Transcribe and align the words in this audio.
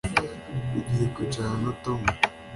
Ugiye 0.77 1.05
kwicarana 1.13 1.57
na 1.63 1.71
Tom 1.83 2.01